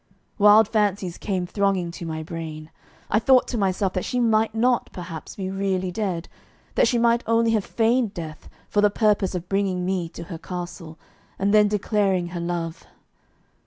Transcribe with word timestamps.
Wild 0.39 0.67
fancies 0.67 1.19
came 1.19 1.45
thronging 1.45 1.91
to 1.91 2.07
my 2.07 2.23
brain. 2.23 2.71
I 3.11 3.19
thought 3.19 3.47
to 3.49 3.57
myself 3.59 3.93
that 3.93 4.03
she 4.03 4.19
might 4.19 4.55
not, 4.55 4.91
perhaps, 4.91 5.35
be 5.35 5.51
really 5.51 5.91
dead; 5.91 6.27
that 6.73 6.87
she 6.87 6.97
might 6.97 7.23
only 7.27 7.51
have 7.51 7.63
feigned 7.63 8.11
death 8.15 8.49
for 8.67 8.81
the 8.81 8.89
purpose 8.89 9.35
of 9.35 9.47
bringing 9.47 9.85
me 9.85 10.09
to 10.09 10.23
her 10.23 10.39
castle, 10.39 10.97
and 11.37 11.53
then 11.53 11.67
declaring 11.67 12.29
her 12.29 12.39
love. 12.39 12.87